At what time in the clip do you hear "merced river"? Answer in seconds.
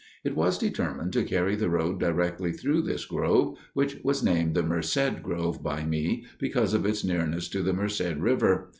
7.73-8.69